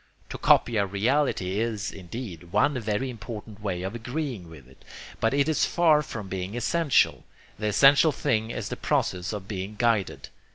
To 0.31 0.39
copy 0.39 0.77
a 0.77 0.85
reality 0.87 1.59
is, 1.59 1.91
indeed, 1.91 2.51
one 2.51 2.79
very 2.79 3.07
important 3.07 3.61
way 3.61 3.83
of 3.83 3.93
agreeing 3.93 4.49
with 4.49 4.67
it, 4.67 4.83
but 5.19 5.31
it 5.31 5.47
is 5.47 5.63
far 5.63 6.01
from 6.01 6.27
being 6.27 6.55
essential. 6.57 7.23
The 7.59 7.67
essential 7.67 8.11
thing 8.11 8.49
is 8.49 8.69
the 8.69 8.75
process 8.77 9.31
of 9.31 9.47
being 9.47 9.75
guided. 9.77 10.29